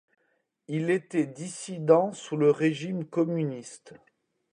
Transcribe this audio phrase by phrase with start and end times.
[0.67, 3.93] Il était dissident sous le régime communiste.